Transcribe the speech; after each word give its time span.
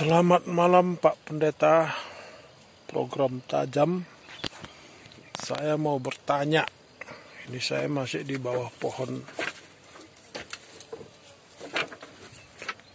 Selamat 0.00 0.48
malam 0.48 0.96
Pak 0.96 1.28
Pendeta. 1.28 1.92
Program 2.88 3.44
Tajam. 3.44 4.00
Saya 5.36 5.76
mau 5.76 6.00
bertanya. 6.00 6.64
Ini 7.44 7.60
saya 7.60 7.84
masih 7.84 8.24
di 8.24 8.40
bawah 8.40 8.72
pohon 8.80 9.20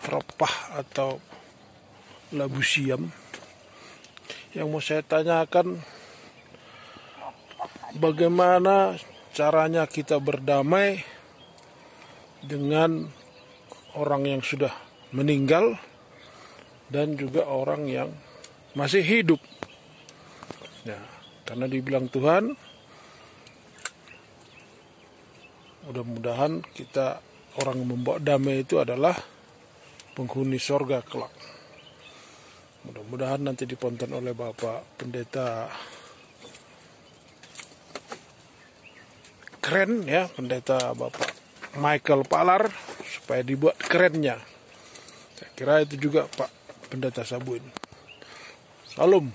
Repah 0.02 0.81
atau 0.81 1.22
labu 2.34 2.66
siam. 2.66 3.14
Yang 4.58 4.66
mau 4.66 4.81
saya 4.81 5.06
tanyakan 5.06 5.86
Bagaimana 8.02 8.98
caranya 9.30 9.86
kita 9.86 10.17
berdamai 10.17 11.06
Dengan 12.42 13.06
orang 13.94 14.26
yang 14.26 14.42
sudah 14.42 14.73
meninggal 15.14 15.78
dan 16.89 17.17
juga 17.17 17.50
orang 17.50 17.89
yang 17.89 18.09
masih 18.78 19.02
hidup. 19.02 19.41
Ya, 20.86 21.02
karena 21.47 21.66
dibilang 21.66 22.05
Tuhan, 22.11 22.53
mudah-mudahan 25.89 26.61
kita 26.75 27.22
orang 27.61 27.75
yang 27.81 27.89
membawa 27.89 28.17
damai 28.22 28.61
itu 28.61 28.77
adalah 28.77 29.17
penghuni 30.14 30.61
sorga 30.61 31.02
kelak. 31.02 31.33
Mudah-mudahan 32.86 33.42
nanti 33.42 33.66
diponton 33.66 34.14
oleh 34.14 34.38
Bapak 34.38 35.02
Pendeta 35.02 35.66
keren 39.58 40.05
ya, 40.05 40.30
Pendeta 40.30 40.94
Bapak 40.94 41.33
Michael 41.81 42.30
Palar 42.30 42.70
supaya 43.02 43.42
dibuat 43.42 43.73
kerennya. 43.81 44.38
Saya 45.33 45.49
kira 45.58 45.81
itu 45.81 45.97
juga 45.97 46.30
Pak 46.30 46.64
Pendeta 46.96 47.28
Sabun. 47.28 47.60
Salam. 48.88 49.28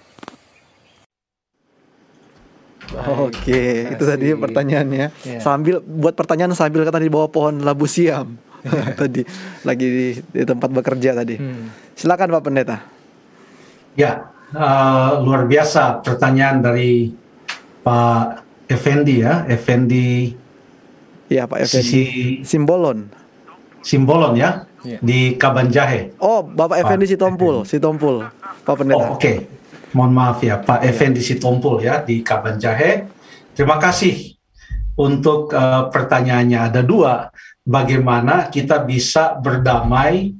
Oke, 3.21 3.85
itu 3.93 4.01
tadi 4.01 4.33
pertanyaannya. 4.33 5.07
Ya. 5.29 5.39
Sambil 5.45 5.85
buat 5.85 6.17
pertanyaan 6.17 6.57
sambil 6.57 6.89
kata 6.89 6.97
di 6.97 7.13
bawah 7.13 7.29
pohon 7.29 7.61
labu 7.61 7.85
siam. 7.85 8.41
tadi 9.01 9.29
lagi 9.69 9.87
di, 9.93 10.09
di 10.25 10.43
tempat 10.49 10.73
bekerja 10.73 11.13
tadi. 11.13 11.37
Hmm. 11.37 11.69
Silakan 11.93 12.33
Pak 12.41 12.43
Pendeta. 12.49 12.81
Ya, 13.93 14.33
eh, 14.57 15.11
luar 15.21 15.45
biasa 15.45 16.01
pertanyaan 16.01 16.65
dari 16.65 17.13
Pak 17.85 18.41
Effendi 18.73 19.21
ya, 19.21 19.45
Effendi 19.53 20.33
Iya 21.29 21.45
Pak 21.45 21.69
Effendi. 21.69 21.85
Sisi 21.85 22.05
Simbolon. 22.41 23.05
Simbolon 23.85 24.33
ya, 24.33 24.65
Ya. 24.81 24.99
di 25.05 25.37
Kabanjahe. 25.37 26.17
Oh, 26.17 26.41
Bapak 26.41 26.81
Effendi 26.81 27.05
Sitompul, 27.05 27.69
Sitompul. 27.69 28.25
Pak 28.65 28.75
Pendeta. 28.81 29.13
Oh, 29.13 29.21
oke. 29.21 29.61
Mohon 29.91 30.13
maaf 30.15 30.39
ya, 30.41 30.57
Pak 30.63 30.87
Effendi 30.87 31.21
Sitompul 31.21 31.83
ya 31.85 32.01
di 32.01 32.23
Kabanjahe. 32.25 33.11
Terima 33.53 33.77
kasih 33.77 34.39
untuk 34.97 35.53
eh, 35.53 35.85
pertanyaannya. 35.91 36.59
Ada 36.71 36.81
dua, 36.87 37.29
bagaimana 37.67 38.49
kita 38.49 38.81
bisa 38.87 39.37
berdamai 39.37 40.33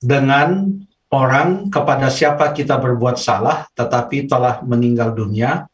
dengan 0.00 0.72
orang 1.12 1.68
kepada 1.68 2.08
siapa 2.08 2.52
kita 2.52 2.76
berbuat 2.76 3.16
salah 3.16 3.68
tetapi 3.74 4.30
telah 4.30 4.62
meninggal 4.64 5.12
dunia. 5.12 5.68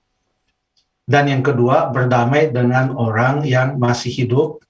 Dan 1.02 1.28
yang 1.28 1.42
kedua, 1.42 1.90
berdamai 1.90 2.54
dengan 2.54 2.94
orang 2.94 3.42
yang 3.42 3.76
masih 3.76 4.10
hidup. 4.10 4.62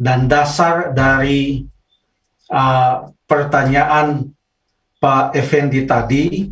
Dan 0.00 0.26
dasar 0.26 0.96
dari 0.96 1.62
uh, 2.50 3.08
pertanyaan 3.24 4.34
Pak 5.00 5.32
Effendi 5.32 5.88
tadi 5.88 6.50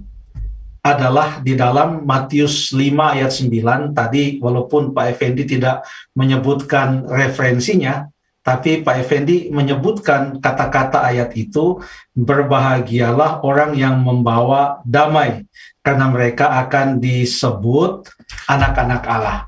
adalah 0.80 1.42
di 1.44 1.52
dalam 1.52 2.06
Matius 2.06 2.72
5 2.72 3.14
ayat 3.18 3.28
9 3.34 3.92
tadi 3.92 4.40
walaupun 4.40 4.96
Pak 4.96 5.06
Effendi 5.12 5.44
tidak 5.44 5.84
menyebutkan 6.16 7.04
referensinya 7.04 8.08
tapi 8.40 8.80
Pak 8.80 9.04
Effendi 9.04 9.52
menyebutkan 9.52 10.40
kata-kata 10.40 11.04
ayat 11.04 11.36
itu 11.36 11.84
berbahagialah 12.16 13.44
orang 13.44 13.76
yang 13.76 14.00
membawa 14.00 14.80
damai 14.88 15.44
karena 15.84 16.08
mereka 16.08 16.56
akan 16.64 16.96
disebut 16.96 18.08
anak-anak 18.48 19.02
Allah. 19.04 19.38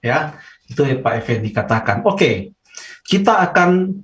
Ya 0.00 0.40
itu 0.64 0.80
yang 0.88 1.04
Pak 1.04 1.14
Effendi 1.20 1.52
katakan. 1.52 2.00
Oke 2.08 2.56
kita 3.04 3.44
akan 3.44 4.02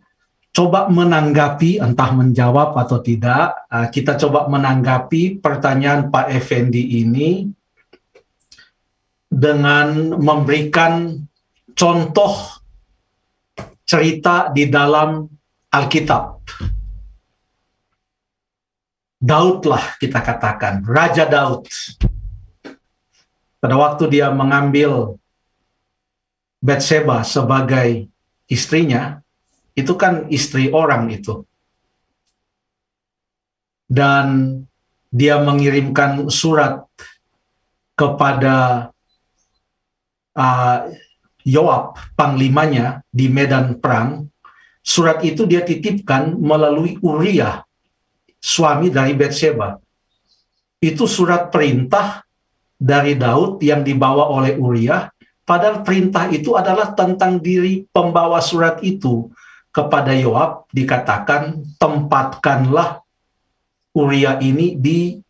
coba 0.53 0.93
menanggapi 0.93 1.81
entah 1.81 2.13
menjawab 2.13 2.77
atau 2.77 3.01
tidak 3.01 3.57
uh, 3.73 3.89
kita 3.89 4.21
coba 4.21 4.47
menanggapi 4.53 5.41
pertanyaan 5.41 6.13
Pak 6.13 6.29
Effendi 6.29 7.01
ini 7.01 7.49
dengan 9.33 10.13
memberikan 10.21 11.17
contoh 11.73 12.61
cerita 13.89 14.53
di 14.53 14.69
dalam 14.69 15.25
Alkitab. 15.73 16.45
Daud 19.23 19.65
lah 19.65 19.97
kita 19.97 20.21
katakan 20.21 20.85
Raja 20.85 21.25
Daud. 21.25 21.65
Pada 23.57 23.79
waktu 23.79 24.11
dia 24.11 24.29
mengambil 24.29 25.17
Bathsheba 26.61 27.25
sebagai 27.25 28.11
istrinya 28.51 29.23
itu 29.73 29.93
kan 29.97 30.29
istri 30.29 30.69
orang 30.69 31.09
itu. 31.09 31.45
Dan 33.89 34.57
dia 35.13 35.37
mengirimkan 35.41 36.33
surat 36.33 36.89
kepada 37.93 38.89
uh, 40.33 40.79
Yoab, 41.45 41.99
panglimanya 42.17 43.05
di 43.11 43.29
medan 43.29 43.77
perang. 43.77 44.31
Surat 44.83 45.23
itu 45.23 45.47
dia 45.47 45.63
titipkan 45.63 46.35
melalui 46.39 46.99
Uriah, 47.03 47.63
suami 48.43 48.91
dari 48.91 49.15
Bathsheba. 49.15 49.79
Itu 50.83 51.07
surat 51.07 51.55
perintah 51.55 52.27
dari 52.75 53.15
Daud 53.15 53.63
yang 53.63 53.87
dibawa 53.87 54.27
oleh 54.27 54.59
Uriah, 54.59 55.07
padahal 55.47 55.87
perintah 55.87 56.27
itu 56.35 56.59
adalah 56.59 56.91
tentang 56.99 57.39
diri 57.39 57.87
pembawa 57.95 58.43
surat 58.43 58.83
itu 58.83 59.31
kepada 59.73 60.13
Yoab 60.13 60.69
dikatakan 60.71 61.65
tempatkanlah 61.81 63.01
Uria 63.93 64.41
ini 64.41 64.77
di 64.77 65.21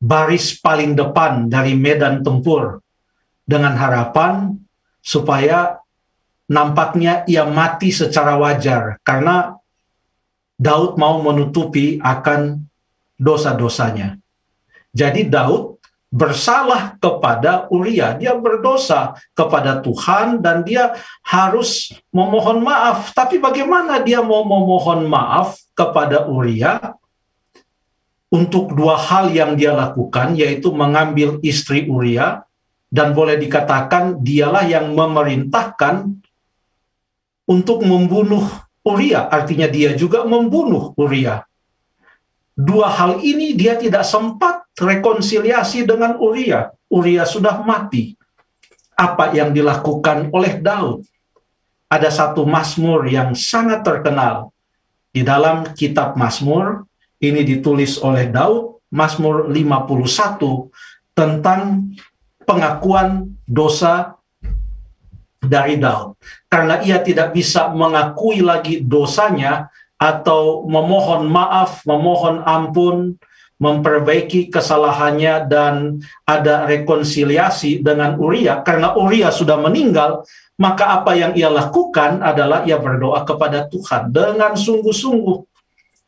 baris 0.00 0.56
paling 0.56 0.96
depan 0.96 1.48
dari 1.48 1.76
medan 1.76 2.24
tempur 2.24 2.80
dengan 3.44 3.76
harapan 3.76 4.56
supaya 5.00 5.80
nampaknya 6.48 7.24
ia 7.28 7.48
mati 7.48 7.92
secara 7.92 8.36
wajar 8.36 9.00
karena 9.04 9.56
Daud 10.60 11.00
mau 11.00 11.24
menutupi 11.24 11.96
akan 12.04 12.68
dosa-dosanya. 13.16 14.20
Jadi 14.92 15.24
Daud 15.24 15.79
bersalah 16.10 16.98
kepada 16.98 17.70
Uria. 17.70 18.18
Dia 18.18 18.34
berdosa 18.34 19.14
kepada 19.32 19.78
Tuhan 19.78 20.42
dan 20.42 20.66
dia 20.66 20.98
harus 21.22 21.94
memohon 22.10 22.60
maaf. 22.66 23.14
Tapi 23.14 23.38
bagaimana 23.38 24.02
dia 24.02 24.18
mau 24.20 24.42
memohon 24.42 25.06
maaf 25.06 25.56
kepada 25.72 26.26
Uria 26.26 26.98
untuk 28.30 28.74
dua 28.74 28.98
hal 28.98 29.30
yang 29.30 29.54
dia 29.54 29.74
lakukan, 29.74 30.34
yaitu 30.34 30.70
mengambil 30.74 31.38
istri 31.46 31.86
Uria 31.86 32.42
dan 32.90 33.14
boleh 33.14 33.38
dikatakan 33.38 34.18
dialah 34.18 34.66
yang 34.66 34.90
memerintahkan 34.94 36.18
untuk 37.46 37.86
membunuh 37.86 38.46
Uria. 38.82 39.30
Artinya 39.30 39.70
dia 39.70 39.94
juga 39.94 40.26
membunuh 40.26 40.90
Uria. 40.98 41.46
Dua 42.60 42.92
hal 42.92 43.24
ini 43.24 43.56
dia 43.56 43.80
tidak 43.80 44.04
sempat 44.04 44.68
rekonsiliasi 44.76 45.88
dengan 45.88 46.20
Uria. 46.20 46.68
Uria 46.92 47.24
sudah 47.24 47.64
mati. 47.64 48.12
Apa 49.00 49.32
yang 49.32 49.56
dilakukan 49.56 50.28
oleh 50.28 50.60
Daud? 50.60 51.00
Ada 51.88 52.12
satu 52.12 52.44
Mazmur 52.44 53.08
yang 53.08 53.32
sangat 53.32 53.80
terkenal 53.80 54.52
di 55.08 55.24
dalam 55.24 55.72
kitab 55.72 56.20
Mazmur. 56.20 56.84
Ini 57.20 57.44
ditulis 57.44 58.00
oleh 58.00 58.28
Daud, 58.28 58.84
Mazmur 58.92 59.48
51 59.48 60.72
tentang 61.16 61.92
pengakuan 62.44 63.36
dosa 63.44 64.20
dari 65.40 65.80
Daud. 65.80 66.16
Karena 66.48 66.80
ia 66.84 67.00
tidak 67.00 67.32
bisa 67.32 67.72
mengakui 67.72 68.44
lagi 68.44 68.84
dosanya 68.84 69.72
atau 70.00 70.64
memohon 70.64 71.28
maaf, 71.28 71.84
memohon 71.84 72.40
ampun, 72.48 73.20
memperbaiki 73.60 74.48
kesalahannya 74.48 75.44
dan 75.44 76.00
ada 76.24 76.64
rekonsiliasi 76.64 77.84
dengan 77.84 78.16
Uria 78.16 78.64
karena 78.64 78.96
Uria 78.96 79.28
sudah 79.28 79.60
meninggal 79.60 80.24
maka 80.56 81.00
apa 81.00 81.12
yang 81.16 81.32
ia 81.36 81.52
lakukan 81.52 82.24
adalah 82.24 82.64
ia 82.64 82.80
berdoa 82.80 83.24
kepada 83.24 83.68
Tuhan 83.68 84.12
dengan 84.12 84.56
sungguh-sungguh 84.56 85.44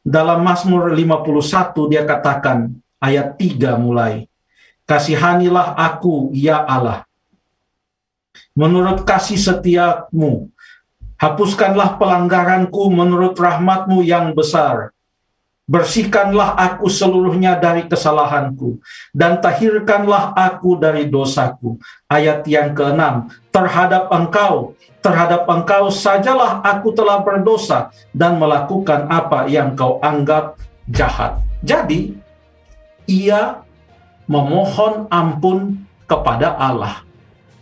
dalam 0.05 0.45
Mazmur 0.45 0.93
51 0.93 1.93
dia 1.93 2.05
katakan 2.05 2.69
ayat 3.01 3.41
3 3.41 3.81
mulai. 3.81 4.29
Kasihanilah 4.85 5.73
aku 5.73 6.37
ya 6.37 6.61
Allah. 6.69 7.09
Menurut 8.53 9.09
kasih 9.09 9.41
setiamu, 9.41 10.52
hapuskanlah 11.23 12.03
pelanggaranku 12.03 12.91
menurut 12.91 13.39
rahmatmu 13.39 14.03
yang 14.03 14.35
besar. 14.35 14.91
Bersihkanlah 15.71 16.59
aku 16.59 16.91
seluruhnya 16.91 17.55
dari 17.55 17.87
kesalahanku, 17.87 18.83
dan 19.15 19.39
tahirkanlah 19.39 20.35
aku 20.35 20.75
dari 20.75 21.07
dosaku. 21.07 21.79
Ayat 22.11 22.43
yang 22.51 22.75
keenam, 22.75 23.31
terhadap 23.55 24.11
engkau, 24.11 24.75
terhadap 24.99 25.47
engkau 25.47 25.87
sajalah 25.87 26.59
aku 26.67 26.91
telah 26.91 27.23
berdosa 27.23 27.95
dan 28.11 28.43
melakukan 28.43 29.07
apa 29.07 29.47
yang 29.47 29.79
kau 29.79 30.03
anggap 30.03 30.59
jahat. 30.91 31.39
Jadi, 31.63 32.19
ia 33.07 33.63
memohon 34.27 35.07
ampun 35.15 35.79
kepada 36.11 36.59
Allah, 36.59 37.07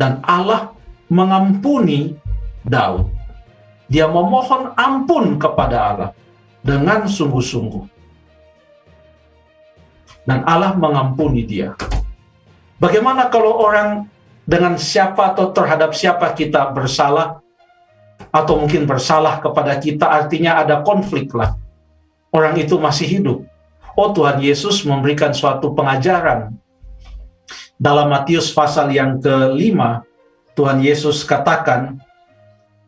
dan 0.00 0.24
Allah 0.24 0.72
mengampuni 1.12 2.16
Daud. 2.64 3.19
Dia 3.90 4.06
memohon 4.06 4.70
ampun 4.78 5.34
kepada 5.34 5.76
Allah 5.90 6.10
dengan 6.62 7.10
sungguh-sungguh. 7.10 7.84
Dan 10.22 10.46
Allah 10.46 10.78
mengampuni 10.78 11.42
dia. 11.42 11.74
Bagaimana 12.78 13.26
kalau 13.26 13.58
orang 13.58 14.06
dengan 14.46 14.78
siapa 14.78 15.34
atau 15.34 15.50
terhadap 15.50 15.90
siapa 15.90 16.30
kita 16.38 16.70
bersalah 16.70 17.42
atau 18.30 18.54
mungkin 18.62 18.86
bersalah 18.86 19.42
kepada 19.42 19.74
kita 19.82 20.06
artinya 20.06 20.62
ada 20.62 20.86
konflik 20.86 21.34
lah. 21.34 21.58
Orang 22.30 22.54
itu 22.62 22.78
masih 22.78 23.10
hidup. 23.10 23.38
Oh 23.98 24.14
Tuhan 24.14 24.38
Yesus 24.38 24.86
memberikan 24.86 25.34
suatu 25.34 25.74
pengajaran. 25.74 26.54
Dalam 27.74 28.12
Matius 28.12 28.54
pasal 28.54 28.92
yang 28.94 29.18
kelima, 29.18 30.06
Tuhan 30.54 30.78
Yesus 30.78 31.26
katakan 31.26 31.98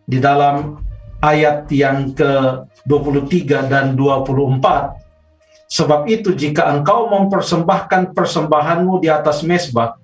di 0.07 0.23
dalam 0.23 0.79
ayat 1.23 1.71
yang 1.71 2.11
ke-23 2.13 3.71
dan 3.71 3.95
24. 3.95 4.99
Sebab 5.73 6.05
itu 6.11 6.37
jika 6.37 6.69
engkau 6.69 7.09
mempersembahkan 7.09 8.13
persembahanmu 8.13 9.01
di 9.01 9.09
atas 9.09 9.41
mesbah, 9.41 9.97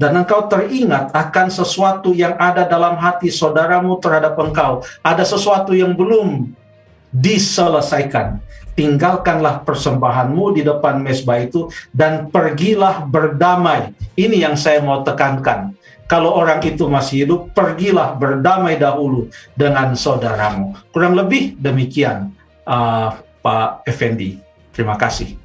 dan 0.00 0.16
engkau 0.16 0.48
teringat 0.48 1.12
akan 1.12 1.52
sesuatu 1.52 2.16
yang 2.16 2.32
ada 2.40 2.64
dalam 2.64 2.96
hati 2.96 3.28
saudaramu 3.28 4.00
terhadap 4.00 4.32
engkau, 4.40 4.80
ada 5.04 5.20
sesuatu 5.28 5.76
yang 5.76 5.92
belum 5.92 6.56
diselesaikan. 7.12 8.40
Tinggalkanlah 8.72 9.60
persembahanmu 9.60 10.56
di 10.56 10.64
depan 10.64 11.04
mesbah 11.04 11.44
itu 11.44 11.68
dan 11.92 12.32
pergilah 12.32 13.04
berdamai. 13.04 13.92
Ini 14.16 14.48
yang 14.48 14.56
saya 14.56 14.80
mau 14.80 15.04
tekankan 15.04 15.76
kalau 16.10 16.34
orang 16.34 16.58
itu 16.66 16.90
masih 16.90 17.22
hidup, 17.22 17.54
pergilah 17.54 18.18
berdamai 18.18 18.74
dahulu 18.74 19.30
dengan 19.54 19.94
saudaramu. 19.94 20.74
Kurang 20.90 21.14
lebih 21.14 21.54
demikian, 21.54 22.34
uh, 22.66 23.14
Pak 23.38 23.86
Effendi. 23.86 24.42
Terima 24.74 24.98
kasih. 24.98 25.38